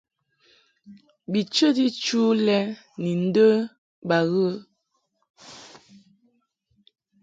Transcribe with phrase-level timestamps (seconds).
[1.31, 2.57] Bi chəti chu lɛ
[3.01, 3.47] ni ndə
[4.07, 4.47] ba ghə.